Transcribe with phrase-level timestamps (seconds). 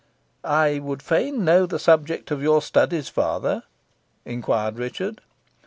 [0.43, 3.61] "I would fain know the subject of your studies, father?"
[4.25, 5.21] inquired Richard.